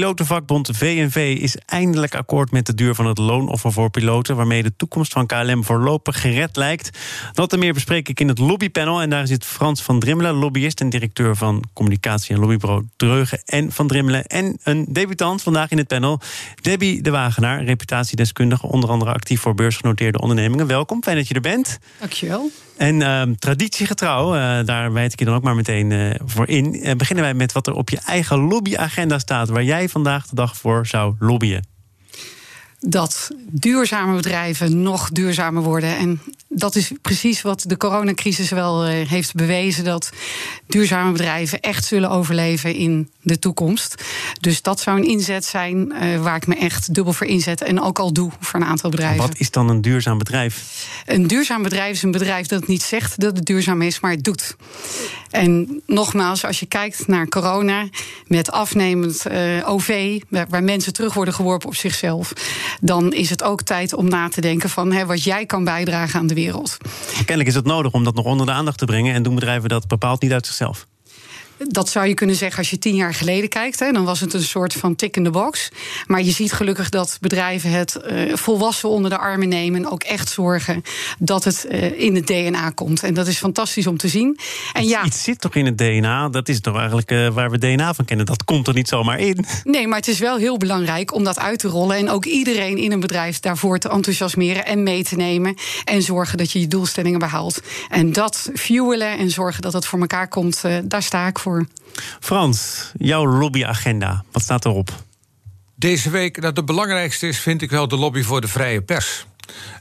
[0.00, 4.76] pilotenvakbond VNV is eindelijk akkoord met de duur van het loonoffer voor piloten, waarmee de
[4.76, 6.98] toekomst van KLM voorlopig gered lijkt.
[7.32, 9.00] Dat en meer bespreek ik in het lobbypanel.
[9.00, 13.72] En daar zit Frans van Drimmelen, lobbyist en directeur van communicatie en lobbybureau Dreugen en
[13.72, 14.26] van Drimmelen.
[14.26, 16.20] En een debutant vandaag in het panel,
[16.60, 20.66] Debbie de Wagenaar, reputatiedeskundige, onder andere actief voor beursgenoteerde ondernemingen.
[20.66, 21.78] Welkom, fijn dat je er bent.
[21.98, 22.50] Dankjewel.
[22.80, 26.86] En uh, traditiegetrouw, uh, daar wijd ik je dan ook maar meteen uh, voor in.
[26.86, 30.34] Uh, beginnen wij met wat er op je eigen lobbyagenda staat, waar jij vandaag de
[30.34, 31.69] dag voor zou lobbyen.
[32.80, 35.96] Dat duurzame bedrijven nog duurzamer worden.
[35.96, 40.10] En dat is precies wat de coronacrisis wel heeft bewezen: dat
[40.66, 44.04] duurzame bedrijven echt zullen overleven in de toekomst.
[44.40, 47.62] Dus dat zou een inzet zijn uh, waar ik me echt dubbel voor inzet.
[47.62, 49.26] En ook al doe voor een aantal bedrijven.
[49.26, 50.86] Wat is dan een duurzaam bedrijf?
[51.06, 54.24] Een duurzaam bedrijf is een bedrijf dat niet zegt dat het duurzaam is, maar het
[54.24, 54.56] doet.
[55.30, 57.88] En nogmaals, als je kijkt naar corona
[58.26, 62.32] met afnemend uh, OV, waar, waar, mensen terug worden geworpen op zichzelf,
[62.80, 66.20] dan is het ook tijd om na te denken van hè, wat jij kan bijdragen
[66.20, 66.76] aan de wereld.
[67.16, 69.68] Kennelijk is het nodig om dat nog onder de aandacht te brengen en doen bedrijven
[69.68, 70.86] dat bepaald niet uit zichzelf.
[71.68, 73.78] Dat zou je kunnen zeggen als je tien jaar geleden kijkt.
[73.78, 75.68] Hè, dan was het een soort van tik in de box.
[76.06, 79.80] Maar je ziet gelukkig dat bedrijven het uh, volwassen onder de armen nemen.
[79.80, 80.82] En ook echt zorgen
[81.18, 83.02] dat het uh, in het DNA komt.
[83.02, 84.38] En dat is fantastisch om te zien.
[84.72, 86.28] En ja, iets zit toch in het DNA?
[86.28, 88.26] Dat is toch eigenlijk uh, waar we DNA van kennen?
[88.26, 89.44] Dat komt er niet zomaar in.
[89.64, 91.96] Nee, maar het is wel heel belangrijk om dat uit te rollen.
[91.96, 95.54] En ook iedereen in een bedrijf daarvoor te enthousiasmeren en mee te nemen.
[95.84, 97.60] En zorgen dat je je doelstellingen behaalt.
[97.88, 101.49] En dat fuelen en zorgen dat het voor elkaar komt, daar sta ik voor.
[102.20, 105.04] Frans, jouw lobbyagenda, wat staat erop?
[105.76, 109.26] Deze week, nou, de belangrijkste is, vind ik wel, de lobby voor de vrije pers.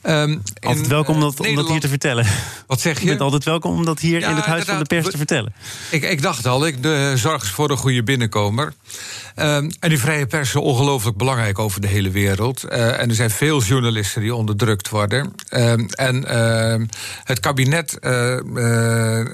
[0.03, 2.25] Um, altijd welkom om dat, om dat, hier te vertellen.
[2.67, 3.03] Wat zeg je?
[3.03, 5.17] Je bent altijd welkom om dat hier ja, in het Huis van de Pers te
[5.17, 5.53] vertellen.
[5.91, 8.73] Ik, ik dacht al, ik de, zorg voor een goede binnenkomer.
[9.41, 12.65] Um, en die vrije pers is ongelooflijk belangrijk over de hele wereld.
[12.65, 15.33] Uh, en er zijn veel journalisten die onderdrukt worden.
[15.49, 16.85] Um, en uh,
[17.23, 18.39] het kabinet uh,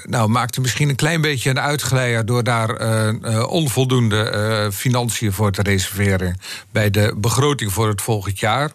[0.02, 2.26] nou, maakte misschien een klein beetje een uitglijder...
[2.26, 2.74] door daar
[3.46, 6.40] onvoldoende financiën voor te reserveren...
[6.70, 8.70] bij de begroting voor het volgend jaar.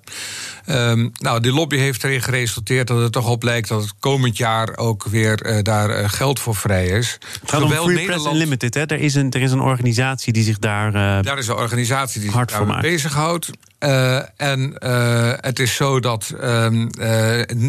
[0.70, 4.38] Um, nou, die lobby heeft erin geresulteerd dat het toch op lijkt dat het komend
[4.38, 7.18] jaar ook weer daar geld voor vrij is.
[7.42, 8.22] Het gaat om Free Nederland...
[8.22, 8.86] Press Unlimited, hè?
[8.86, 11.21] Er is, een, er is een organisatie die zich daar.
[11.22, 13.50] Uh, daar is een organisatie die zich daar bezighoudt.
[13.80, 16.68] Uh, en uh, het is zo dat uh,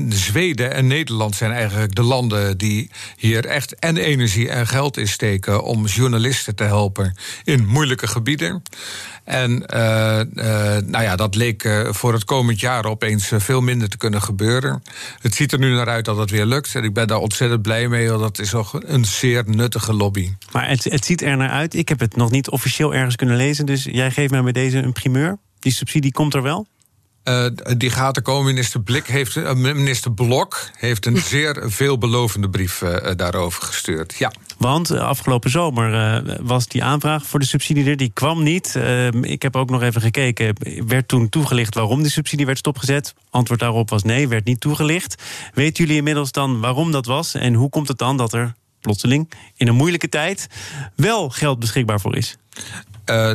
[0.08, 5.08] Zweden en Nederland zijn eigenlijk de landen die hier echt en energie en geld in
[5.08, 8.62] steken om journalisten te helpen in moeilijke gebieden.
[9.24, 9.58] En
[10.86, 14.82] nou ja, dat leek voor het komend jaar opeens veel minder te kunnen gebeuren.
[15.20, 16.74] Het ziet er nu naar uit dat het weer lukt.
[16.74, 20.32] En ik ben daar ontzettend blij mee, want dat is toch een zeer nuttige lobby.
[20.52, 21.74] Maar het, het ziet er naar uit.
[21.74, 24.78] Ik heb het nog niet officieel ergens kunnen lezen, dus jij geeft mij bij deze
[24.78, 25.38] een primeur.
[25.58, 26.66] Die subsidie komt er wel?
[27.24, 27.46] Uh,
[27.76, 28.44] die gaat er komen.
[28.44, 34.14] Minister, Blik heeft, uh, minister Blok heeft een zeer veelbelovende brief uh, daarover gestuurd.
[34.18, 34.32] Ja.
[34.58, 37.96] Want afgelopen zomer was die aanvraag voor de subsidie er.
[37.96, 38.78] Die kwam niet.
[39.20, 40.54] ik heb ook nog even gekeken.
[40.86, 43.14] Werd toen toegelicht waarom die subsidie werd stopgezet?
[43.30, 45.22] Antwoord daarop was nee, werd niet toegelicht.
[45.54, 47.34] Weten jullie inmiddels dan waarom dat was?
[47.34, 50.46] En hoe komt het dan dat er plotseling in een moeilijke tijd
[50.96, 52.36] wel geld beschikbaar voor is?
[53.06, 53.30] Uh,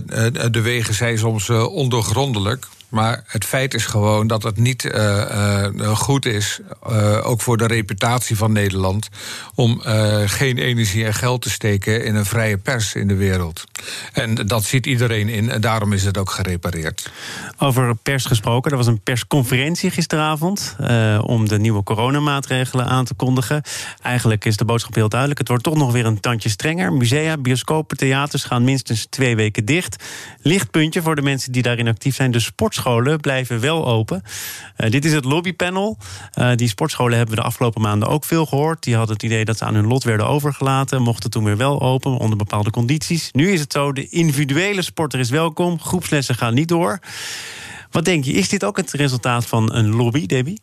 [0.51, 2.67] de wegen zijn soms ondoorgrondelijk.
[2.89, 6.59] Maar het feit is gewoon dat het niet uh, uh, goed is,
[6.89, 9.09] uh, ook voor de reputatie van Nederland,
[9.55, 9.81] om
[10.25, 13.63] geen energie en geld te steken in een vrije pers in de wereld.
[14.13, 17.11] En dat ziet iedereen in en daarom is het ook gerepareerd.
[17.57, 20.75] Over pers gesproken, er was een persconferentie gisteravond
[21.21, 23.61] om de nieuwe coronamaatregelen aan te kondigen.
[24.01, 26.93] Eigenlijk is de boodschap heel duidelijk: het wordt toch nog weer een tandje strenger.
[26.93, 30.03] Musea, bioscopen, theaters gaan minstens twee weken dicht.
[30.41, 34.21] Lichtpuntje voor de mensen die daarin actief zijn: de sport sportscholen blijven wel open.
[34.77, 35.97] Uh, dit is het lobbypanel.
[36.35, 38.83] Uh, die sportscholen hebben we de afgelopen maanden ook veel gehoord.
[38.83, 41.01] Die hadden het idee dat ze aan hun lot werden overgelaten.
[41.01, 43.29] Mochten toen weer wel open, onder bepaalde condities.
[43.31, 45.79] Nu is het zo, de individuele sporter is welkom.
[45.79, 46.99] Groepslessen gaan niet door.
[47.91, 50.61] Wat denk je, is dit ook het resultaat van een lobby, Debbie?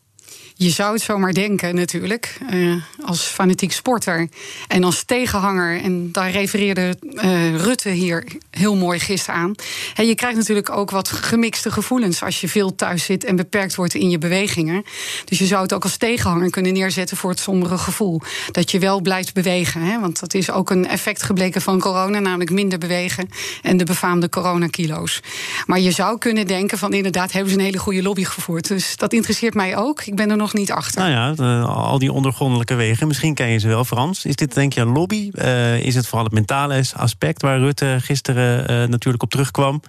[0.57, 2.39] Je zou het zomaar denken, natuurlijk.
[2.53, 4.29] Uh, als fanatiek sporter
[4.69, 5.81] en als tegenhanger.
[5.81, 9.55] En daar refereerde uh, Rutte hier heel mooi gisteren aan.
[9.95, 13.95] Je krijgt natuurlijk ook wat gemixte gevoelens als je veel thuis zit en beperkt wordt
[13.95, 14.85] in je bewegingen.
[15.25, 18.21] Dus je zou het ook als tegenhanger kunnen neerzetten voor het sombere gevoel.
[18.51, 20.01] Dat je wel blijft bewegen.
[20.01, 23.29] Want dat is ook een effect gebleken van corona, namelijk minder bewegen
[23.63, 25.21] en de befaamde coronakilo's.
[25.67, 28.69] Maar je zou kunnen denken van inderdaad hebben ze een hele goede lobby gevoerd.
[28.69, 30.03] Dus dat interesseert mij ook.
[30.05, 31.01] Ik ben er nog nog niet achter.
[31.01, 33.07] Nou ja, de, al die ondergrondelijke wegen.
[33.07, 34.25] Misschien ken je ze wel, Frans.
[34.25, 35.31] Is dit denk je een lobby?
[35.35, 39.83] Uh, is het vooral het mentale aspect waar Rutte gisteren uh, natuurlijk op terugkwam?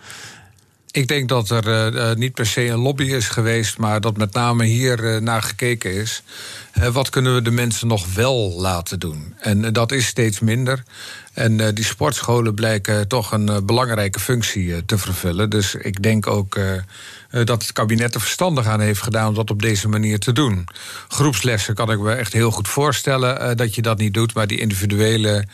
[0.92, 4.66] Ik denk dat er niet per se een lobby is geweest, maar dat met name
[4.66, 6.24] hier naar gekeken is.
[6.92, 9.36] wat kunnen we de mensen nog wel laten doen?
[9.40, 10.84] En dat is steeds minder.
[11.34, 15.50] En die sportscholen blijken toch een belangrijke functie te vervullen.
[15.50, 16.72] Dus ik denk ook eh,
[17.44, 20.68] dat het kabinet er verstandig aan heeft gedaan om dat op deze manier te doen.
[21.08, 24.48] Groepslessen kan ik me echt heel goed voorstellen uh, dat je dat niet doet, maar
[24.48, 25.46] die individuele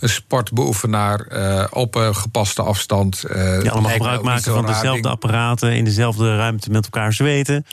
[0.00, 1.26] uh, sportbeoefenaar
[1.70, 3.20] op een gepaste afstand.
[3.60, 7.66] die allemaal gebruik maken van dezelfde apparaten in dezelfde ruimte met elkaar zweten.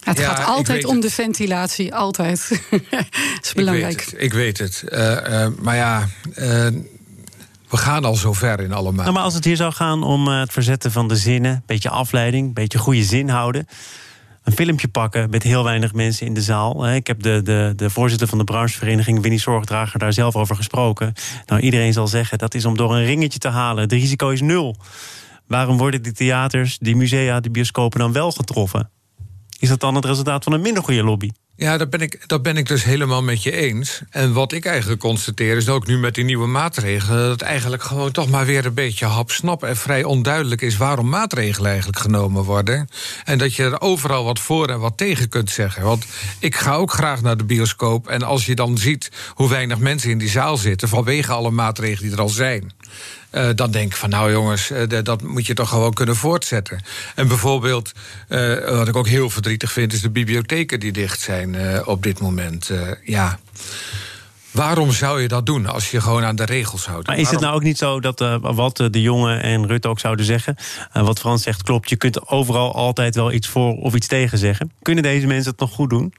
[0.00, 2.48] Het gaat altijd om de ventilatie, altijd.
[2.90, 3.04] dat
[3.42, 4.06] is belangrijk.
[4.16, 4.82] Ik weet het.
[4.82, 5.60] Ik weet het.
[5.60, 6.08] maar ja
[7.72, 9.02] we gaan al zover in allemaal.
[9.02, 11.62] Nou, maar als het hier zou gaan om eh, het verzetten van de zinnen, een
[11.66, 13.66] beetje afleiding, een beetje goede zin houden.
[14.42, 16.88] Een filmpje pakken met heel weinig mensen in de zaal.
[16.88, 21.12] Ik heb de, de, de voorzitter van de branchevereniging, Winnie Zorgdrager, daar zelf over gesproken.
[21.46, 23.82] Nou, iedereen zal zeggen dat is om door een ringetje te halen.
[23.82, 24.76] Het risico is nul.
[25.46, 28.90] Waarom worden die theaters, die musea, die bioscopen dan wel getroffen?
[29.58, 31.30] Is dat dan het resultaat van een minder goede lobby?
[31.56, 34.02] Ja, dat ben, ik, dat ben ik dus helemaal met je eens.
[34.10, 37.18] En wat ik eigenlijk constateer is ook nu met die nieuwe maatregelen...
[37.18, 39.62] dat het eigenlijk gewoon toch maar weer een beetje hapsnap...
[39.62, 42.88] en vrij onduidelijk is waarom maatregelen eigenlijk genomen worden.
[43.24, 45.82] En dat je er overal wat voor en wat tegen kunt zeggen.
[45.82, 46.06] Want
[46.38, 48.08] ik ga ook graag naar de bioscoop...
[48.08, 50.88] en als je dan ziet hoe weinig mensen in die zaal zitten...
[50.88, 52.72] vanwege alle maatregelen die er al zijn...
[53.32, 56.80] Uh, dan denk ik van nou jongens, uh, dat moet je toch gewoon kunnen voortzetten.
[57.14, 57.92] En bijvoorbeeld,
[58.28, 61.56] uh, wat ik ook heel verdrietig vind, is de bibliotheken die dicht zijn
[61.86, 62.70] op dit moment.
[63.04, 63.38] ja.
[64.50, 67.06] Waarom zou je dat doen als je gewoon aan de regels houdt?
[67.06, 70.24] Maar is het nou ook niet zo dat wat de jongen en Rutte ook zouden
[70.24, 70.56] zeggen,
[70.92, 74.72] wat Frans zegt klopt, je kunt overal altijd wel iets voor of iets tegen zeggen?
[74.82, 76.14] Kunnen deze mensen het nog goed doen?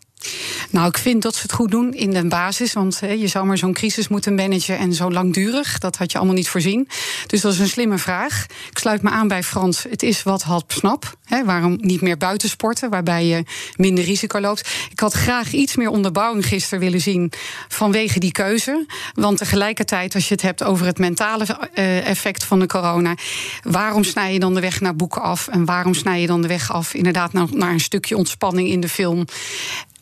[0.69, 2.73] Nou, ik vind dat ze het goed doen in de basis.
[2.73, 5.77] Want je zou maar zo'n crisis moeten managen en zo langdurig.
[5.77, 6.87] Dat had je allemaal niet voorzien.
[7.27, 8.45] Dus dat is een slimme vraag.
[8.69, 9.83] Ik sluit me aan bij Frans.
[9.89, 11.17] Het is wat half snap.
[11.45, 13.43] Waarom niet meer buitensporten, waarbij je
[13.75, 14.69] minder risico loopt.
[14.91, 17.31] Ik had graag iets meer onderbouwing gisteren willen zien
[17.67, 18.85] vanwege die keuze.
[19.13, 23.15] Want tegelijkertijd, als je het hebt over het mentale eh, effect van de corona.
[23.61, 25.47] Waarom snij je dan de weg naar boeken af?
[25.47, 28.89] En waarom snij je dan de weg af inderdaad naar een stukje ontspanning in de
[28.89, 29.25] film?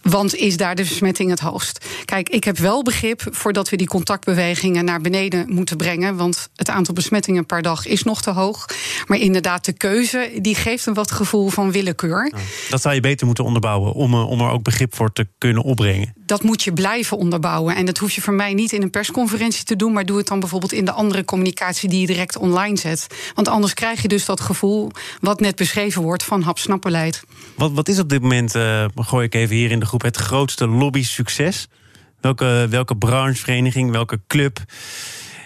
[0.01, 1.86] Want is daar de besmetting het hoogst?
[2.06, 6.15] Kijk, ik heb wel begrip voordat we die contactbewegingen naar beneden moeten brengen.
[6.15, 8.65] Want het aantal besmettingen per dag is nog te hoog.
[9.07, 12.33] Maar inderdaad, de keuze die geeft een wat gevoel van willekeur.
[12.69, 15.63] Dat zou je beter moeten onderbouwen om, eh, om er ook begrip voor te kunnen
[15.63, 16.13] opbrengen.
[16.25, 17.75] Dat moet je blijven onderbouwen.
[17.75, 19.94] En dat hoef je voor mij niet in een persconferentie te doen.
[19.94, 23.07] Maar doe het dan bijvoorbeeld in de andere communicatie die je direct online zet.
[23.36, 27.24] Want anders krijg je dus dat gevoel wat net beschreven wordt van hapsnapbeleid.
[27.56, 30.17] Wat, wat is op dit moment, uh, gooi ik even hier in de groep het
[30.17, 31.67] grootste lobby-succes?
[32.19, 34.59] Welke, welke branchevereniging, welke club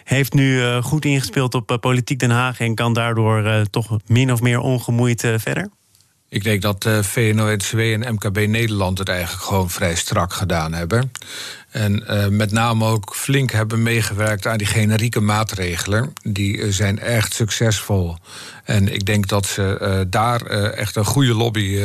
[0.04, 3.98] heeft nu uh, goed ingespeeld op uh, Politiek Den Haag en kan daardoor uh, toch
[4.06, 5.70] min of meer ongemoeid verder?
[6.36, 11.12] Ik denk dat uh, VNO-NCW en MKB Nederland het eigenlijk gewoon vrij strak gedaan hebben.
[11.70, 16.14] En uh, met name ook flink hebben meegewerkt aan die generieke maatregelen.
[16.24, 18.18] Die uh, zijn echt succesvol.
[18.64, 20.42] En ik denk dat ze daar
[20.72, 21.76] echt een goede lobby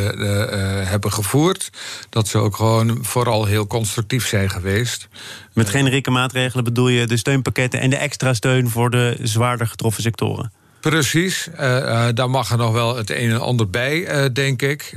[0.84, 1.70] hebben gevoerd.
[2.08, 5.08] Dat ze ook gewoon vooral heel constructief zijn geweest.
[5.52, 10.02] Met generieke maatregelen bedoel je de steunpakketten en de extra steun voor de zwaarder getroffen
[10.02, 10.52] sectoren?
[10.80, 14.62] Precies, uh, uh, daar mag er nog wel het een en ander bij, uh, denk
[14.62, 14.96] ik.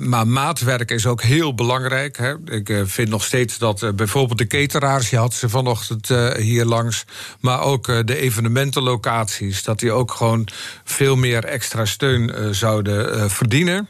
[0.00, 2.16] maar maatwerk is ook heel belangrijk.
[2.16, 2.34] Hè.
[2.44, 7.04] Ik vind nog steeds dat bijvoorbeeld de cateraars, je had ze vanochtend hier langs,
[7.40, 10.48] maar ook de evenementenlocaties, dat die ook gewoon
[10.84, 13.88] veel meer extra steun zouden verdienen.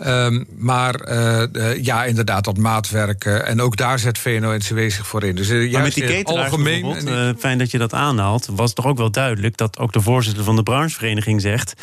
[0.00, 3.24] Um, maar uh, ja, inderdaad, dat maatwerk.
[3.24, 5.36] Uh, en ook daar zet VNO-NCW zich voor in.
[5.36, 7.36] Dus uh, maar met die cateraars algemeen.
[7.38, 8.48] fijn dat je dat aanhaalt.
[8.50, 11.74] Was toch ook wel duidelijk dat ook de voorzitter van de branchevereniging zegt.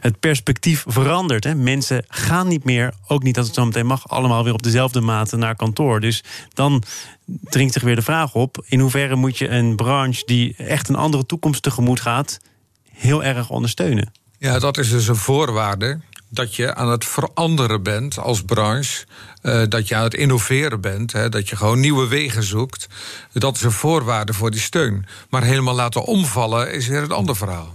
[0.00, 1.44] Het perspectief verandert.
[1.44, 1.54] Hè.
[1.54, 5.00] Mensen gaan niet meer, ook niet als het zo meteen mag, allemaal weer op dezelfde
[5.00, 6.00] mate naar kantoor.
[6.00, 6.24] Dus
[6.54, 6.82] dan
[7.40, 10.96] dringt zich weer de vraag op: in hoeverre moet je een branche die echt een
[10.96, 12.40] andere toekomst tegemoet gaat,
[12.92, 14.12] heel erg ondersteunen?
[14.38, 19.04] Ja, dat is dus een voorwaarde dat je aan het veranderen bent als branche.
[19.42, 21.12] Uh, dat je aan het innoveren bent.
[21.12, 22.88] Hè, dat je gewoon nieuwe wegen zoekt.
[23.32, 25.06] Dat is een voorwaarde voor die steun.
[25.28, 27.74] Maar helemaal laten omvallen is weer een ander verhaal.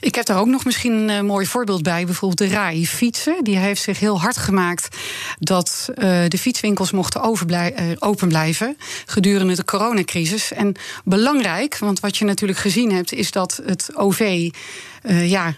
[0.00, 2.04] Ik heb daar ook nog misschien een uh, mooi voorbeeld bij.
[2.04, 3.44] Bijvoorbeeld de RAI fietsen.
[3.44, 4.96] Die heeft zich heel hard gemaakt
[5.38, 5.94] dat uh,
[6.28, 7.20] de fietswinkels mochten
[7.50, 10.52] uh, open blijven gedurende de coronacrisis.
[10.52, 14.50] En belangrijk, want wat je natuurlijk gezien hebt, is dat het OV
[15.08, 15.54] ja,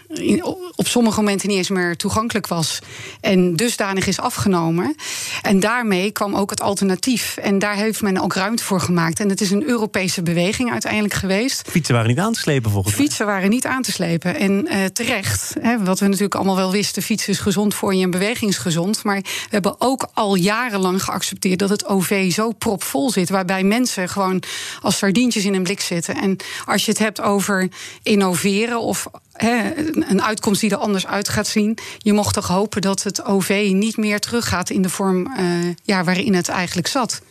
[0.75, 2.79] op sommige momenten niet eens meer toegankelijk was.
[3.21, 4.95] En dusdanig is afgenomen.
[5.41, 7.37] En daarmee kwam ook het alternatief.
[7.37, 9.19] En daar heeft men ook ruimte voor gemaakt.
[9.19, 11.69] En het is een Europese beweging uiteindelijk geweest.
[11.69, 13.05] Fietsen waren niet aan te slepen volgens mij.
[13.05, 14.35] Fietsen waren niet aan te slepen.
[14.35, 18.11] En terecht, hè, wat we natuurlijk allemaal wel wisten: fietsen is gezond voor je en
[18.11, 19.03] beweging is gezond.
[19.03, 23.29] Maar we hebben ook al jarenlang geaccepteerd dat het OV zo propvol zit.
[23.29, 24.43] Waarbij mensen gewoon
[24.81, 26.15] als sardientjes in een blik zitten.
[26.15, 27.69] En als je het hebt over
[28.03, 29.07] innoveren of
[29.39, 31.77] een uitkomst die er anders uit gaat zien.
[31.97, 36.03] Je mocht toch hopen dat het OV niet meer teruggaat in de vorm uh, ja,
[36.03, 37.21] waarin het eigenlijk zat.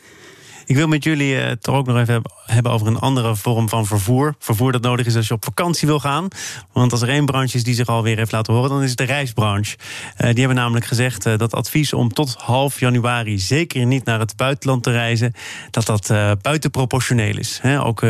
[0.66, 3.68] Ik wil met jullie het eh, toch ook nog even hebben over een andere vorm
[3.68, 4.34] van vervoer.
[4.38, 6.28] Vervoer dat nodig is als je op vakantie wil gaan.
[6.72, 8.98] Want als er één branche is die zich alweer heeft laten horen, dan is het
[8.98, 9.76] de reisbranche.
[9.76, 14.36] Uh, die hebben namelijk gezegd dat advies om tot half januari zeker niet naar het
[14.36, 15.32] buitenland te reizen,
[15.70, 16.12] dat dat
[16.42, 17.58] buitenproportioneel is.
[17.62, 18.02] He, ook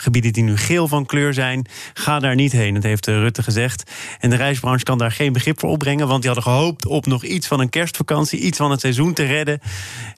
[0.00, 2.74] gebieden die nu geel van kleur zijn, ga daar niet heen.
[2.74, 3.90] Dat heeft Rutte gezegd.
[4.18, 7.24] En de reisbranche kan daar geen begrip voor opbrengen, want die hadden gehoopt op nog
[7.24, 9.60] iets van een kerstvakantie, iets van het seizoen te redden.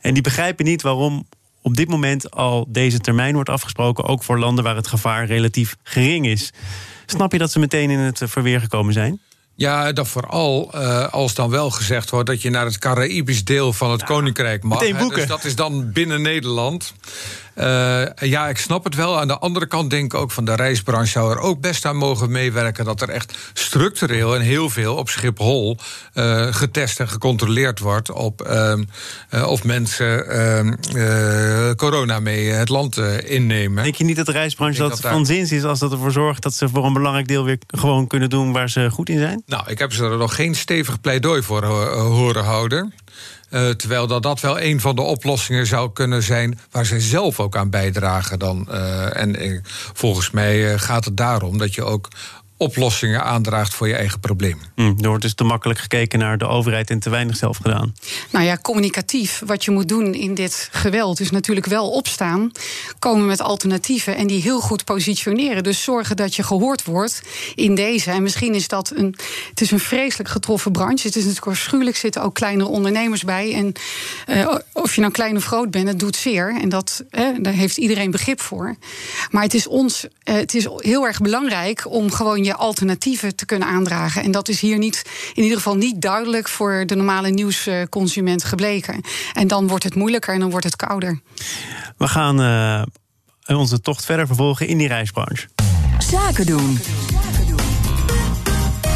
[0.00, 1.26] En die begrijpen niet waarom
[1.62, 5.76] op dit moment al deze termijn wordt afgesproken, ook voor landen waar het gevaar relatief
[5.82, 6.52] gering is.
[7.06, 9.20] Snap je dat ze meteen in het verweer gekomen zijn?
[9.54, 13.72] Ja, dat vooral uh, als dan wel gezegd wordt dat je naar het Caraïbisch deel
[13.72, 14.78] van het Koninkrijk mag.
[14.78, 15.18] Boeken.
[15.18, 16.94] dus dat is dan binnen Nederland.
[17.56, 19.21] Uh, ja, ik snap het wel.
[19.21, 21.97] Aan de andere kant denk ik ook van de reisbranche zou er ook best aan
[21.97, 25.78] mogen meewerken dat er echt structureel en heel veel op Schiphol
[26.14, 33.82] uh, getest en gecontroleerd wordt op uh, of mensen ehm, corona mee het land innemen.
[33.82, 36.42] Denk je niet dat de reisbranche dat, dat van zins is als dat ervoor zorgt
[36.42, 39.42] dat ze voor een belangrijk deel weer gewoon kunnen doen waar ze goed in zijn?
[39.47, 42.92] Nou, ik heb ze er nog geen stevig pleidooi voor horen houden.
[43.54, 47.40] Uh, terwijl dat, dat wel een van de oplossingen zou kunnen zijn waar zij zelf
[47.40, 48.38] ook aan bijdragen.
[48.38, 48.68] Dan.
[48.71, 49.61] Uh, en uh,
[49.92, 52.09] volgens mij gaat het daarom dat je ook
[52.62, 54.59] oplossingen aandraagt voor je eigen probleem.
[54.75, 57.95] Mm, er wordt dus te makkelijk gekeken naar de overheid en te weinig zelf gedaan.
[58.31, 59.42] Nou ja, communicatief.
[59.47, 62.50] Wat je moet doen in dit geweld is natuurlijk wel opstaan,
[62.99, 65.62] komen met alternatieven en die heel goed positioneren.
[65.62, 67.23] Dus zorgen dat je gehoord wordt
[67.54, 68.11] in deze.
[68.11, 69.16] En misschien is dat een.
[69.50, 71.07] Het is een vreselijk getroffen branche.
[71.07, 71.97] Het is natuurlijk afschuwelijk.
[71.97, 73.54] zitten ook kleine ondernemers bij.
[73.54, 73.73] En
[74.26, 76.61] uh, of je nou klein of groot bent, het doet zeer.
[76.61, 78.76] En dat, eh, daar heeft iedereen begrip voor.
[79.31, 80.04] Maar het is ons.
[80.04, 84.23] Uh, het is heel erg belangrijk om gewoon je alternatieven te kunnen aandragen.
[84.23, 85.02] En dat is hier niet,
[85.35, 89.00] in ieder geval niet duidelijk voor de normale nieuwsconsument gebleken.
[89.32, 91.21] En dan wordt het moeilijker en dan wordt het kouder.
[91.97, 92.82] We gaan uh,
[93.59, 95.49] onze tocht verder vervolgen in die reisbranche.
[95.99, 96.78] Zaken doen.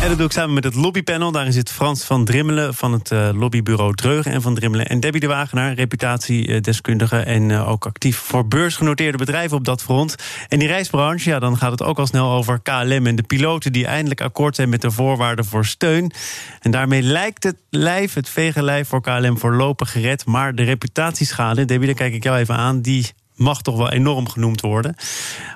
[0.02, 1.32] En dat doe ik samen met het lobbypanel.
[1.32, 4.86] Daarin zit Frans van Drimmelen van het uh, lobbybureau Dreugen en van Drimmelen.
[4.86, 10.14] En Debbie de Wagenaar, reputatiedeskundige en uh, ook actief voor beursgenoteerde bedrijven op dat front.
[10.48, 13.72] En die reisbranche, ja, dan gaat het ook al snel over KLM en de piloten
[13.72, 16.12] die eindelijk akkoord zijn met de voorwaarden voor steun.
[16.60, 20.26] En daarmee lijkt het lijf, het vegenlijf voor KLM voorlopig gered.
[20.26, 24.28] Maar de reputatieschade, Debbie, daar kijk ik jou even aan, die mag toch wel enorm
[24.28, 24.96] genoemd worden.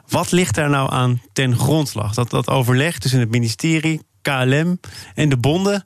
[0.08, 2.14] Wat ligt daar nou aan ten grondslag?
[2.14, 4.80] Dat, dat overleg tussen het ministerie, KLM
[5.14, 5.84] en de bonden.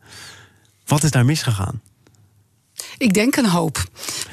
[0.87, 1.83] Wat is daar misgegaan?
[2.99, 3.85] Ik denk een hoop.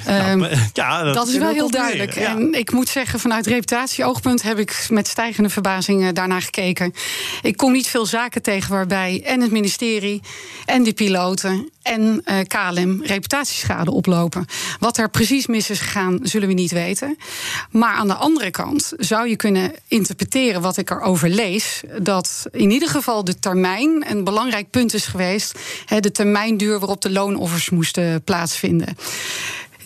[0.06, 2.14] Nou, um, ja, dat, dat is wel heel duidelijk.
[2.14, 2.30] Ja.
[2.30, 6.94] En ik moet zeggen, vanuit reputatieoogpunt heb ik met stijgende verbazing daarnaar gekeken.
[7.42, 10.22] Ik kom niet veel zaken tegen waarbij en het ministerie
[10.66, 14.46] en de piloten en uh, KLM reputatieschade oplopen.
[14.80, 17.18] Wat er precies mis is gegaan, zullen we niet weten.
[17.72, 22.72] Maar aan de andere kant zou je kunnen interpreteren wat ik erover lees, dat in
[22.72, 25.60] ieder geval de termijn een belangrijk punt is geweest.
[26.00, 28.98] De termijnduur waarop de loonoffers moesten plaatsvinden.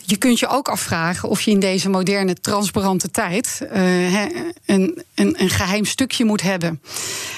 [0.08, 5.34] Je kunt je ook afvragen of je in deze moderne, transparante tijd uh, een, een,
[5.38, 6.80] een, geheim stukje moet hebben.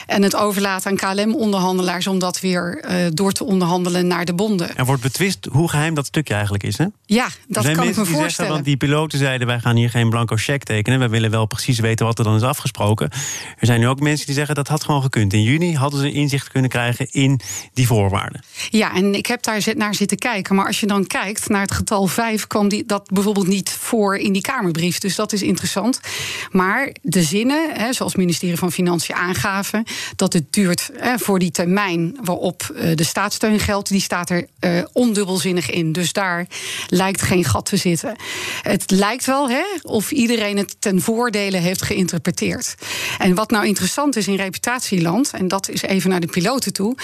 [0.07, 4.77] En het overlaten aan KLM-onderhandelaars om dat weer uh, door te onderhandelen naar de bonden.
[4.77, 6.87] Er wordt betwist hoe geheim dat stukje eigenlijk is, hè?
[7.07, 8.31] Ja, dat kan ik me die voorstellen.
[8.31, 10.99] Zeggen, want die piloten zeiden: wij gaan hier geen blanco cheque tekenen.
[10.99, 13.11] We willen wel precies weten wat er dan is afgesproken.
[13.59, 15.33] Er zijn nu ook mensen die zeggen dat had gewoon gekund.
[15.33, 17.41] In juni hadden ze inzicht kunnen krijgen in
[17.73, 18.43] die voorwaarden.
[18.71, 20.55] Ja, en ik heb daar naar zitten kijken.
[20.55, 24.17] Maar als je dan kijkt naar het getal 5 kwam die, dat bijvoorbeeld niet voor
[24.17, 24.99] in die Kamerbrief.
[24.99, 26.01] Dus dat is interessant.
[26.51, 29.85] Maar de zinnen, hè, zoals het ministerie van Financiën aangaven,
[30.17, 34.47] dat het duurt hè, voor die termijn waarop uh, de staatssteun geldt, die staat er
[34.61, 35.93] uh, ondubbelzinnig in.
[35.93, 36.47] Dus daar
[36.89, 38.17] lijkt geen gat te zitten.
[38.63, 42.75] Het lijkt wel hè, of iedereen het ten voordele heeft geïnterpreteerd.
[43.19, 46.97] En wat nou interessant is in reputatieland, en dat is even naar de piloten toe.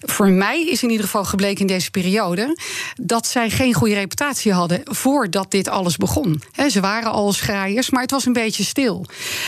[0.00, 2.58] Voor mij is in ieder geval gebleken in deze periode
[3.00, 6.42] dat zij geen goede reputatie hadden voordat dit alles begon.
[6.70, 9.06] ze waren al schraaiers, maar het was een beetje stil.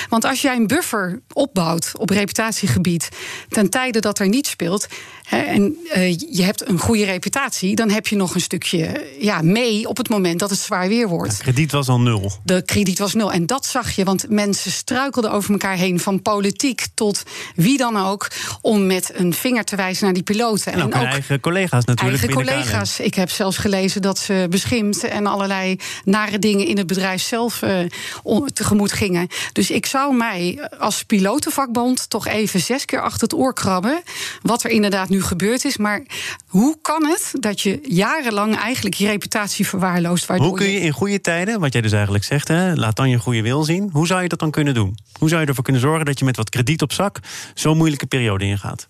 [0.08, 3.08] Want als jij een buffer opbouwt op reputatiegebied
[3.49, 4.87] ten tijde dat er niet speelt,
[5.28, 9.88] en uh, je hebt een goede reputatie, dan heb je nog een stukje ja, mee
[9.88, 11.37] op het moment dat het zwaar weer wordt.
[11.37, 12.33] De krediet was al nul.
[12.43, 13.33] De krediet was nul.
[13.33, 17.23] En dat zag je, want mensen struikelden over elkaar heen, van politiek tot
[17.54, 20.73] wie dan ook, om met een vinger te wijzen naar die piloten.
[20.73, 22.19] En, ook, eigen collega's natuurlijk.
[22.23, 23.00] Eigen collega's.
[23.00, 27.62] Ik heb zelfs gelezen dat ze beschimpt en allerlei nare dingen in het bedrijf zelf
[27.62, 29.28] uh, tegemoet gingen.
[29.52, 34.02] Dus ik zou mij als pilotenvakbond toch even zes keer achter het oor krabben.
[34.43, 35.76] Wat er inderdaad nu gebeurd is.
[35.76, 36.02] Maar
[36.47, 40.28] hoe kan het dat je jarenlang eigenlijk je reputatie verwaarloost?
[40.28, 43.18] Hoe kun je in goede tijden, wat jij dus eigenlijk zegt, hè, laat dan je
[43.18, 43.88] goede wil zien.
[43.92, 44.99] Hoe zou je dat dan kunnen doen?
[45.18, 47.18] Hoe zou je ervoor kunnen zorgen dat je met wat krediet op zak
[47.54, 48.88] zo'n moeilijke periode ingaat?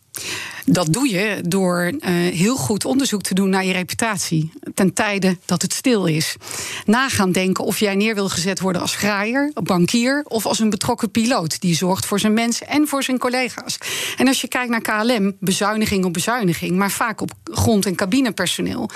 [0.67, 1.99] Dat doe je door uh,
[2.35, 4.53] heel goed onderzoek te doen naar je reputatie.
[4.75, 6.37] Ten tijde dat het stil is.
[6.85, 10.71] Na gaan denken of jij neer wil gezet worden als graaier, bankier of als een
[10.71, 11.61] betrokken piloot.
[11.61, 13.79] Die zorgt voor zijn mensen en voor zijn collega's.
[14.17, 18.91] En als je kijkt naar KLM, bezuiniging op bezuiniging, maar vaak op grond- en cabinepersoneel.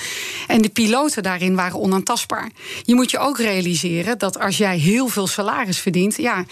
[0.47, 2.51] En de piloten daarin waren onaantastbaar.
[2.83, 6.45] Je moet je ook realiseren dat als jij heel veel salaris verdient, ja,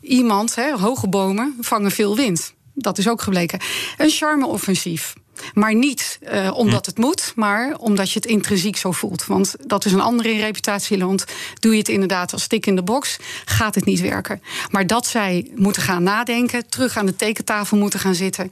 [0.00, 2.52] iemand, hoge bomen vangen veel wind.
[2.74, 3.60] Dat is ook gebleken.
[3.96, 5.14] Een charme-offensief.
[5.54, 9.26] Maar niet uh, omdat het moet, maar omdat je het intrinsiek zo voelt.
[9.26, 11.24] Want dat is een andere in reputatieland.
[11.60, 14.42] Doe je het inderdaad als stik in de box, gaat het niet werken.
[14.70, 18.50] Maar dat zij moeten gaan nadenken, terug aan de tekentafel moeten gaan zitten.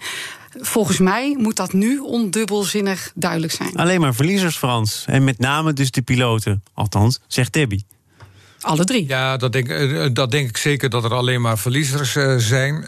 [0.61, 3.77] Volgens mij moet dat nu ondubbelzinnig duidelijk zijn.
[3.77, 5.05] Alleen maar verliezers, Frans.
[5.07, 6.63] En met name dus de piloten.
[6.75, 7.85] Althans, zegt Debbie.
[8.61, 9.09] Alle drie.
[9.09, 12.87] Ja, dat denk, eh, dat denk ik zeker dat er alleen maar verliezers uh, zijn.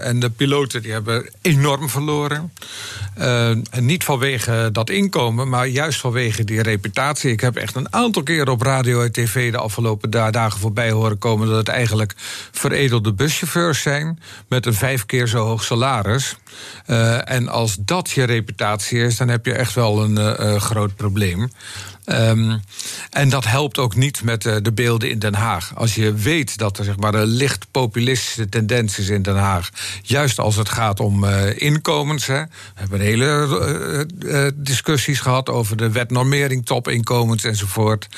[0.00, 2.52] En de piloten die hebben enorm verloren.
[3.14, 7.30] en niet vanwege dat inkomen, maar juist vanwege die reputatie.
[7.30, 11.18] Ik heb echt een aantal keren op radio en tv de afgelopen dagen voorbij horen
[11.18, 12.14] komen dat het eigenlijk
[12.50, 16.36] veredelde buschauffeurs zijn met een vijf keer zo hoog salaris.
[17.24, 21.50] en als dat je reputatie is, dan heb je echt wel een groot probleem.
[22.12, 22.60] Um,
[23.10, 25.72] en dat helpt ook niet met uh, de beelden in Den Haag.
[25.74, 29.70] Als je weet dat er zeg maar, een licht populistische tendens is in Den Haag,
[30.02, 32.26] juist als het gaat om uh, inkomens.
[32.26, 32.40] Hè.
[32.40, 38.08] We hebben hele uh, discussies gehad over de wet normering, topinkomens enzovoort.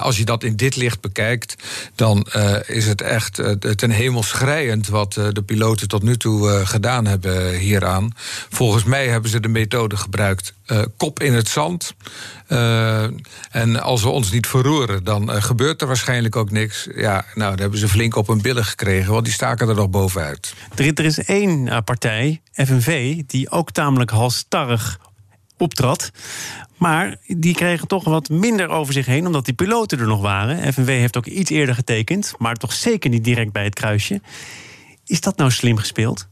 [0.00, 1.56] als je dat in dit licht bekijkt,
[1.94, 2.26] dan
[2.66, 3.42] is het echt
[3.76, 8.12] ten hemel schrijend wat de piloten tot nu toe gedaan hebben hieraan.
[8.50, 10.54] Volgens mij hebben ze de methode gebruikt
[10.96, 11.94] kop in het zand.
[13.50, 16.88] En als we ons niet verroeren, dan uh, gebeurt er waarschijnlijk ook niks.
[16.94, 19.90] Ja, nou, dan hebben ze flink op hun billen gekregen, want die staken er nog
[19.90, 20.54] bovenuit.
[20.74, 24.98] Er, is één partij, FNV, die ook tamelijk halstarrig
[25.58, 26.10] optrad.
[26.78, 30.72] Maar die kregen toch wat minder over zich heen, omdat die piloten er nog waren.
[30.72, 34.20] FNV heeft ook iets eerder getekend, maar toch zeker niet direct bij het kruisje.
[35.06, 36.28] Is dat nou slim gespeeld?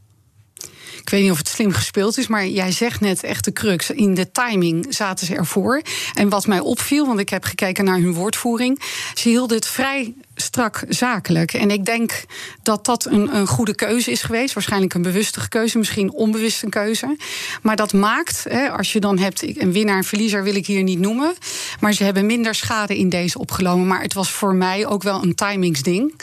[1.03, 3.89] Ik weet niet of het slim gespeeld is, maar jij zegt net echt de crux.
[3.89, 5.81] In de timing zaten ze ervoor.
[6.13, 8.81] En wat mij opviel, want ik heb gekeken naar hun woordvoering.
[9.13, 10.13] Ze hielden het vrij
[10.43, 11.53] strak zakelijk.
[11.53, 12.23] En ik denk
[12.61, 14.53] dat dat een, een goede keuze is geweest.
[14.53, 17.17] Waarschijnlijk een bewuste keuze, misschien onbewust een keuze.
[17.61, 20.83] Maar dat maakt, hè, als je dan hebt een winnaar en verliezer, wil ik hier
[20.83, 21.33] niet noemen.
[21.79, 23.87] Maar ze hebben minder schade in deze opgenomen.
[23.87, 26.13] Maar het was voor mij ook wel een timingsding.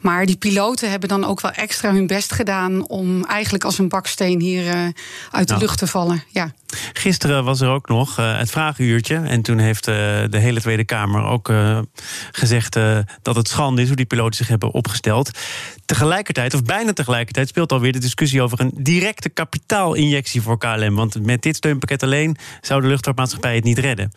[0.00, 3.88] Maar die piloten hebben dan ook wel extra hun best gedaan om eigenlijk als een
[3.88, 4.86] baksteen hier uh,
[5.30, 5.60] uit de nou.
[5.60, 6.24] lucht te vallen.
[6.28, 6.52] Ja.
[6.92, 9.16] Gisteren was er ook nog uh, het vraaguurtje.
[9.16, 9.94] En toen heeft uh,
[10.30, 11.52] de hele Tweede Kamer ook
[12.32, 12.78] gezegd
[13.22, 15.30] dat het schande is hoe die piloten zich hebben opgesteld.
[15.84, 20.94] Tegelijkertijd, of bijna tegelijkertijd, speelt alweer de discussie over een directe kapitaalinjectie voor KLM.
[20.94, 24.12] Want met dit steunpakket alleen zou de luchtvaartmaatschappij het niet redden.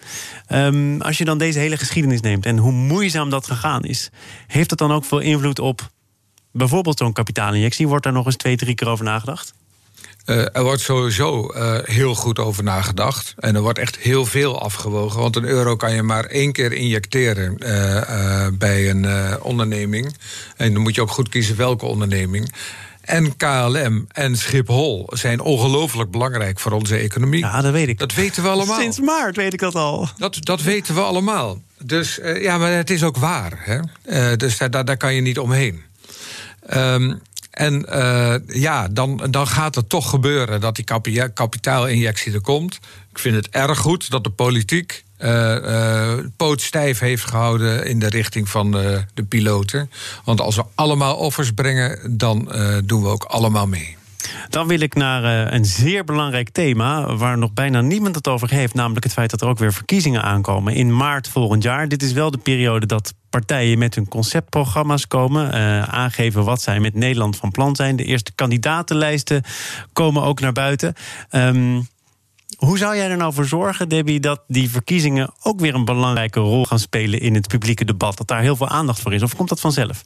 [0.50, 4.10] Um, als je dan deze hele geschiedenis neemt en hoe moeizaam dat gegaan is,
[4.48, 5.90] heeft dat dan ook veel invloed op
[6.52, 7.88] bijvoorbeeld zo'n kapitaalinjectie?
[7.88, 9.54] Wordt daar nog eens twee, drie keer over nagedacht?
[10.26, 13.34] Uh, er wordt sowieso uh, heel goed over nagedacht.
[13.38, 15.20] En er wordt echt heel veel afgewogen.
[15.20, 20.16] Want een euro kan je maar één keer injecteren uh, bij een onderneming.
[20.56, 22.54] En dan moet je ook goed kiezen welke onderneming.
[23.02, 27.40] En KLM en Schiphol zijn ongelooflijk belangrijk voor onze economie.
[27.40, 28.00] Ja, dat weet ik.
[28.00, 28.80] Dat weten we allemaal.
[28.80, 30.10] Sinds maart weet ik dat al.
[30.18, 31.62] Dat, dat weten we allemaal.
[31.78, 33.82] Dus ja, maar het is ook waar.
[34.04, 34.36] Hè?
[34.36, 35.82] dus daar, daar kan je niet omheen.
[36.74, 37.22] Um,
[37.56, 40.86] en uh, ja, dan, dan gaat het toch gebeuren dat die
[41.34, 42.80] kapitaalinjectie er komt.
[43.12, 48.00] Ik vind het erg goed dat de politiek uh, uh, poot stijf heeft gehouden in
[48.00, 49.92] de richting van de piloten.
[50.24, 52.52] Want als we allemaal offers brengen, dan
[52.86, 53.98] doen we ook allemaal mee.
[54.50, 58.50] Dan wil ik naar uh, een zeer belangrijk thema waar nog bijna niemand het over
[58.50, 61.88] heeft, namelijk het feit dat er ook weer verkiezingen aankomen in maart volgend jaar.
[61.88, 66.80] Dit is wel de periode dat partijen met hun conceptprogramma's komen, uh, aangeven wat zij
[66.80, 67.96] met Nederland van plan zijn.
[67.96, 69.44] De eerste kandidatenlijsten
[69.94, 70.94] komen ook naar buiten.
[71.32, 71.88] Um,
[72.56, 76.40] hoe zou jij er nou voor zorgen, Debbie, dat die verkiezingen ook weer een belangrijke
[76.40, 78.18] rol gaan spelen in het publieke debat?
[78.18, 79.24] Dat daar heel veel aandacht voor is?
[79.24, 80.04] Of komt dat vanzelf?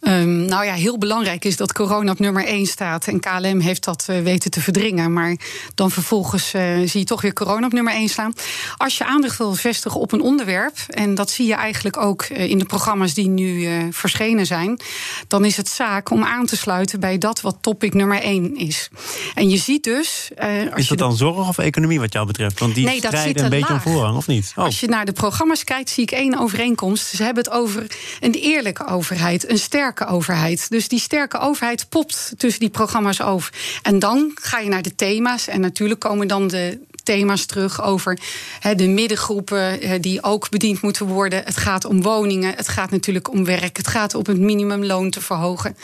[0.00, 3.06] Um, nou ja, heel belangrijk is dat corona op nummer 1 staat.
[3.06, 5.12] En KLM heeft dat uh, weten te verdringen.
[5.12, 5.36] Maar
[5.74, 8.32] dan vervolgens uh, zie je toch weer corona op nummer 1 staan.
[8.76, 12.50] Als je aandacht wil vestigen op een onderwerp, en dat zie je eigenlijk ook uh,
[12.50, 14.80] in de programma's die nu verschenen zijn,
[15.28, 18.88] dan is het zaak om aan te sluiten bij dat wat topic nummer 1 is.
[19.34, 20.30] En je ziet dus.
[20.38, 22.60] Als is dat dan zorg of economie wat jou betreft?
[22.60, 24.52] Want die nee, strijden een beetje om voorrang, of niet?
[24.56, 24.64] Oh.
[24.64, 27.06] Als je naar de programma's kijkt, zie ik één overeenkomst.
[27.06, 27.86] Ze hebben het over
[28.20, 30.70] een eerlijke overheid, een sterke overheid.
[30.70, 33.52] Dus die sterke overheid popt tussen die programma's over.
[33.82, 35.48] En dan ga je naar de thema's.
[35.48, 38.18] En natuurlijk komen dan de thema's terug over
[38.76, 41.42] de middengroepen die ook bediend moeten worden.
[41.44, 45.20] Het gaat om woningen, het gaat natuurlijk om werk, het gaat om het minimumloon te
[45.20, 45.76] verhogen.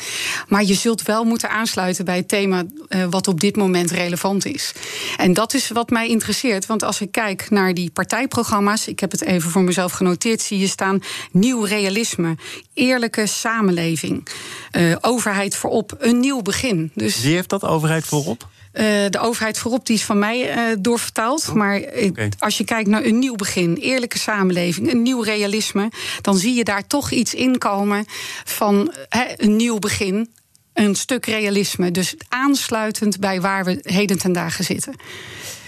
[0.48, 4.46] Maar je zult wel moeten aansluiten bij het thema eh, wat op dit moment relevant
[4.46, 4.72] is.
[5.16, 9.10] En dat is wat mij interesseert, want als ik kijk naar die partijprogramma's, ik heb
[9.10, 12.36] het even voor mezelf genoteerd, zie je staan nieuw realisme,
[12.74, 16.90] eerlijke samenleving, uh, overheid voorop, een nieuw begin.
[16.94, 18.48] Dus, Wie heeft dat overheid voorop?
[18.72, 21.46] Uh, de overheid voorop, die is van mij uh, doorvertaald.
[21.48, 22.32] Oh, maar okay.
[22.38, 26.64] als je kijkt naar een nieuw begin, eerlijke samenleving, een nieuw realisme, dan zie je
[26.64, 28.04] daar toch iets in komen
[28.44, 28.94] van
[29.36, 30.28] een nieuw begin.
[30.72, 31.90] Een stuk realisme.
[31.90, 34.94] Dus aansluitend bij waar we heden ten dagen zitten.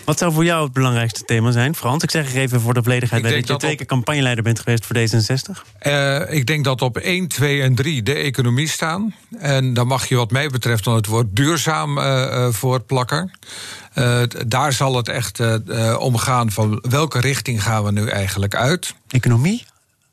[0.08, 2.02] Wat zou voor jou het belangrijkste thema zijn, Frans?
[2.02, 4.86] Ik zeg er even voor de volledigheid bij dat je twee keer campagneleider bent geweest
[4.86, 5.62] voor D66.
[5.82, 9.14] Uh, ik denk dat op 1, 2 en 3 de economie staan.
[9.38, 13.30] En dan mag je wat mij betreft dan het woord duurzaam uh, voor plakken.
[13.94, 15.40] Uh, daar zal het echt
[15.98, 18.94] om gaan van welke richting gaan we nu eigenlijk uit.
[19.08, 19.64] Economie?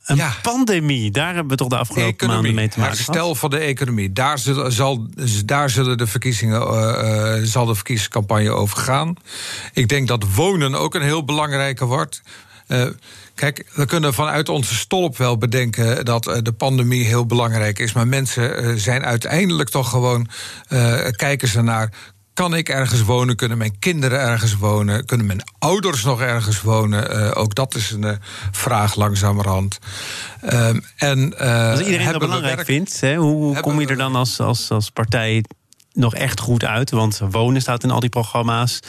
[0.05, 3.49] Een pandemie, daar hebben we toch de afgelopen economie, maanden mee te maken Herstel van
[3.49, 5.07] de economie, daar, zullen, zal,
[5.45, 9.15] daar zullen de verkiezingen, uh, zal de verkiezingscampagne over gaan.
[9.73, 12.21] Ik denk dat wonen ook een heel belangrijke wordt.
[12.67, 12.85] Uh,
[13.35, 17.93] Kijk, we kunnen vanuit onze stolp wel bedenken dat de pandemie heel belangrijk is.
[17.93, 20.27] Maar mensen zijn uiteindelijk toch gewoon.
[21.11, 21.91] Kijken ze naar
[22.35, 23.35] kan ik ergens wonen?
[23.35, 25.05] Kunnen mijn kinderen ergens wonen?
[25.05, 27.17] Kunnen mijn ouders nog ergens wonen?
[27.17, 28.11] Uh, ook dat is een uh,
[28.51, 29.79] vraag langzamerhand.
[30.43, 33.97] Uh, en, uh, als iedereen dat belangrijk werk, vindt, hè, hoe, hoe kom je er
[33.97, 35.43] dan als, als, als partij
[35.93, 36.91] nog echt goed uit.
[36.91, 38.79] Want wonen staat in al die programma's.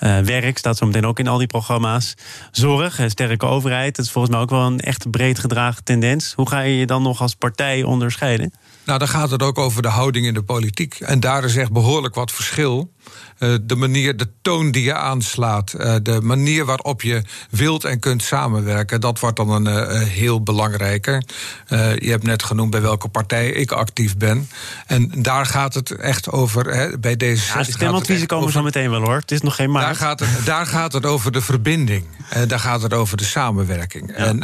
[0.00, 2.14] Uh, werk staat zo meteen ook in al die programma's.
[2.50, 3.96] Zorg, een sterke overheid.
[3.96, 6.32] Dat is volgens mij ook wel een echt breed gedragen tendens.
[6.36, 8.52] Hoe ga je je dan nog als partij onderscheiden?
[8.84, 10.94] Nou, dan gaat het ook over de houding in de politiek.
[10.94, 12.92] En daar is echt behoorlijk wat verschil.
[13.38, 17.98] Uh, de manier, de toon die je aanslaat, uh, de manier waarop je wilt en
[17.98, 21.22] kunt samenwerken, dat wordt dan een uh, heel belangrijke.
[21.68, 24.48] je hebt net genoemd bij welke partij ik actief ben.
[24.86, 26.66] En daar gaat het echt over.
[26.66, 27.58] Hè, bij deze.
[27.58, 29.16] Ja, stemadviezen komen zo meteen wel hoor.
[29.16, 29.84] Het is nog geen maart.
[29.84, 32.04] Daar gaat het, daar gaat het over de verbinding.
[32.46, 34.12] daar gaat het over de samenwerking.
[34.16, 34.24] Ja.
[34.24, 34.40] En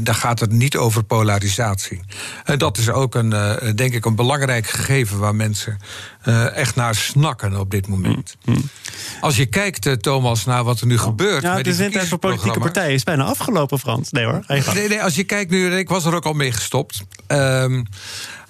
[0.00, 2.00] daar gaat het niet over polarisatie.
[2.44, 3.30] En dat is ook een,
[3.76, 5.78] denk ik, een belangrijk gegeven waar mensen
[6.32, 8.36] echt naar snakken op dit moment.
[8.44, 8.62] Mm, mm.
[9.20, 11.42] Als je kijkt, eh, Thomas, naar wat er nu gebeurt.
[11.42, 14.10] Ja, met de zendtijd voor politieke partijen is bijna afgelopen, Frans.
[14.10, 14.44] Nee hoor.
[14.46, 17.04] Nee, nee, als je kijkt nu, ik was er ook al mee gestopt.
[17.28, 17.86] Um,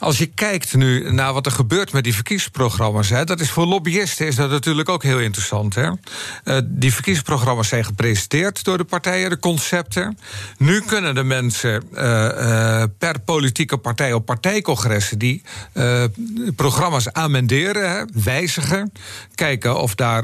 [0.05, 3.67] als je kijkt nu naar wat er gebeurt met die verkiezingsprogramma's, hè, dat is voor
[3.67, 5.75] lobbyisten is dat natuurlijk ook heel interessant.
[5.75, 5.91] Hè?
[6.45, 10.19] Uh, die verkiezingsprogramma's zijn gepresenteerd door de partijen, de concepten.
[10.59, 15.43] Nu kunnen de mensen uh, uh, per politieke partij op partijcongressen die
[16.57, 18.93] programma's amenderen, hè, wijzigen,
[19.35, 20.23] kijken of daar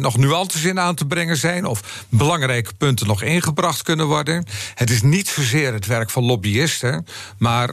[0.00, 4.44] nog nuances in aan te brengen zijn of belangrijke punten nog ingebracht kunnen worden.
[4.74, 7.06] Het is niet zozeer het werk van lobbyisten,
[7.38, 7.68] maar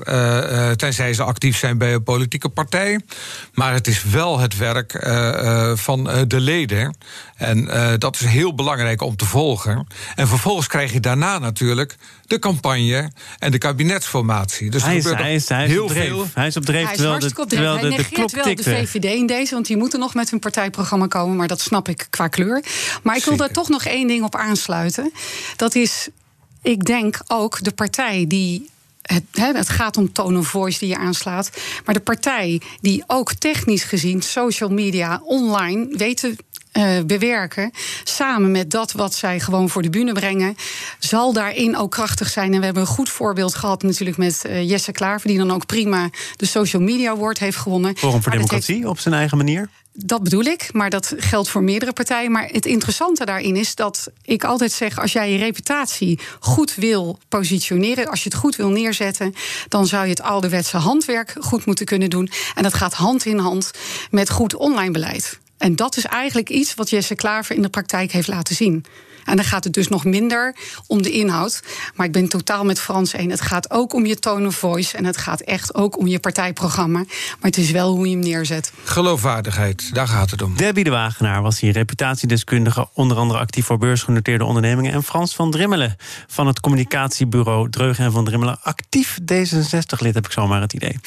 [0.95, 2.99] tenzij ze actief zijn bij een politieke partij.
[3.53, 6.95] Maar het is wel het werk uh, van uh, de leden.
[7.35, 7.65] En
[7.99, 9.87] dat is heel belangrijk om te volgen.
[10.15, 14.69] En vervolgens krijg je daarna natuurlijk de campagne en de kabinetsformatie.
[14.69, 16.27] Dus hij is, hij is, hij is heel veel.
[16.33, 16.85] Hij is op dreef.
[16.85, 17.71] Hij is hartstikke op dreef.
[17.71, 20.39] Hij de, negeert de wel de VVD in deze, want die moeten nog met hun
[20.39, 21.35] partijprogramma komen.
[21.35, 22.63] Maar dat snap ik qua kleur.
[23.03, 25.11] Maar ik wil daar toch nog één ding op aansluiten.
[25.55, 26.09] Dat is
[26.61, 28.69] ik denk ook de partij die
[29.13, 31.49] het, het, gaat om tone of voice die je aanslaat.
[31.85, 36.37] Maar de partij die ook technisch gezien, social media, online, weten
[36.73, 37.71] uh, bewerken.
[38.03, 40.55] Samen met dat wat zij gewoon voor de bühne brengen.
[40.99, 42.53] Zal daarin ook krachtig zijn.
[42.53, 45.27] En we hebben een goed voorbeeld gehad natuurlijk met uh, Jesse Klaver.
[45.27, 47.97] Die dan ook prima de Social Media Award heeft gewonnen.
[47.97, 49.69] Forum voor Democratie op zijn eigen manier?
[49.95, 52.31] Dat bedoel ik, maar dat geldt voor meerdere partijen.
[52.31, 57.19] Maar het interessante daarin is dat ik altijd zeg: als jij je reputatie goed wil
[57.29, 59.33] positioneren, als je het goed wil neerzetten,
[59.67, 62.29] dan zou je het ouderwetse handwerk goed moeten kunnen doen.
[62.55, 63.71] En dat gaat hand in hand
[64.11, 65.39] met goed online beleid.
[65.57, 68.85] En dat is eigenlijk iets wat Jesse Klaver in de praktijk heeft laten zien.
[69.25, 70.55] En dan gaat het dus nog minder
[70.87, 71.63] om de inhoud.
[71.95, 73.29] Maar ik ben totaal met Frans één.
[73.29, 74.97] Het gaat ook om je tone of voice.
[74.97, 76.97] En het gaat echt ook om je partijprogramma.
[76.97, 77.07] Maar
[77.41, 78.71] het is wel hoe je hem neerzet.
[78.83, 80.57] Geloofwaardigheid, daar gaat het om.
[80.57, 82.87] Debbie de Wagenaar was hier reputatiedeskundige.
[82.93, 84.93] Onder andere actief voor beursgenoteerde ondernemingen.
[84.93, 85.95] En Frans van Drimmelen
[86.27, 88.57] van het communicatiebureau Dreugen en van Drimmelen.
[88.61, 90.99] Actief D66-lid, heb ik zomaar het idee.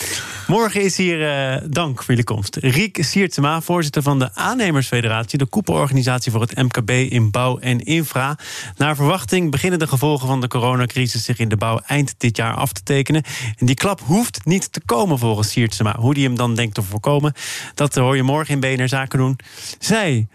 [0.47, 5.39] Morgen is hier, uh, dank voor jullie komst, Riek Siertsema, voorzitter van de Aannemersfederatie.
[5.39, 8.39] De koepelorganisatie voor het MKB in bouw en infrastructuur infra.
[8.77, 12.55] Naar verwachting beginnen de gevolgen van de coronacrisis zich in de bouw eind dit jaar
[12.55, 13.23] af te tekenen.
[13.59, 15.97] En die klap hoeft niet te komen volgens Siertsema.
[15.99, 17.33] Hoe die hem dan denkt te voorkomen,
[17.75, 19.39] dat hoor je morgen in BNR Zaken doen.
[19.79, 20.29] Zij,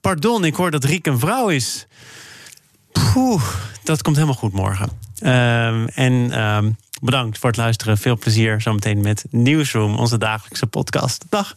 [0.00, 1.86] pardon, ik hoor dat Riek een vrouw is.
[2.92, 3.42] Poeh,
[3.82, 4.88] dat komt helemaal goed morgen.
[5.22, 7.98] Um, en um, bedankt voor het luisteren.
[7.98, 11.24] Veel plezier zometeen met Nieuwsroom, onze dagelijkse podcast.
[11.28, 11.54] Dag.